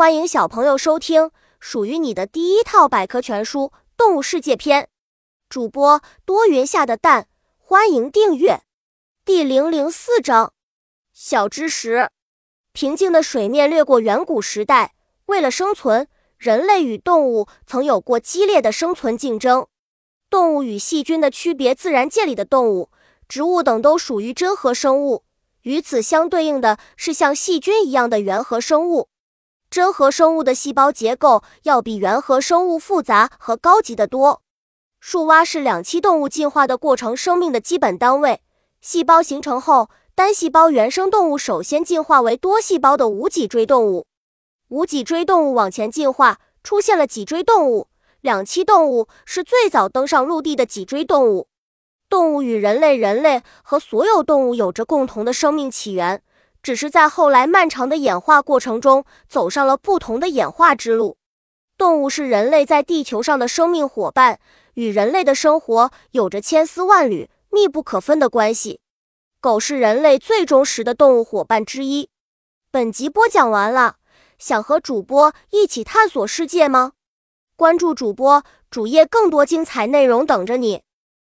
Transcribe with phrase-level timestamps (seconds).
[0.00, 3.64] 欢迎小朋友收听属于你的第一套百科全书
[3.98, 4.84] 《动物世界篇》。
[5.50, 8.62] 主播多云下的蛋，欢迎订阅。
[9.26, 10.54] 第零零四章：
[11.12, 12.08] 小知识。
[12.72, 14.94] 平静的水面掠过远古时代，
[15.26, 16.08] 为了生存，
[16.38, 19.66] 人类与动物曾有过激烈的生存竞争。
[20.30, 22.88] 动物与细菌的区别：自然界里的动物、
[23.28, 25.24] 植物等都属于真核生物，
[25.64, 29.10] 与此相对应的是像细菌一样的原核生物。
[29.70, 34.42] 真核生物的细胞结构要比原核生物复杂和高级得多。
[34.98, 38.40] 树蛙是两栖动物进化的过程生命的基本单位。
[38.80, 44.06] 细胞形成后，单细胞原生动物首先进化为多细胞的无脊椎动物。
[44.68, 47.86] 无脊椎动物往前进化，出现了脊椎动物。
[48.20, 51.46] 两栖动物是最早登上陆地的脊椎动物。
[52.08, 56.22] 动物与人类、人类和所有动物有着共同的生命起源。
[56.62, 61.16] 只是在后来漫长的演化过程中，走上了不同的演化之路。
[61.78, 64.38] 动物是人类在地球上的生命伙伴，
[64.74, 68.80] 与人类的生活有着千丝万缕、密不可分的关系。
[69.40, 72.10] 狗是人类最忠实的动物伙伴之一。
[72.70, 73.96] 本集播讲完了，
[74.38, 76.92] 想和主播一起探索世界吗？
[77.56, 80.82] 关注主播主页，更多精彩内容等着你。